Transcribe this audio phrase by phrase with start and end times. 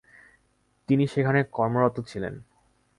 [0.89, 2.33] তিনি সেখানে কর্মরত ছিলেন।